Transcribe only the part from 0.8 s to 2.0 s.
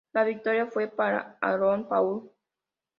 para Aaron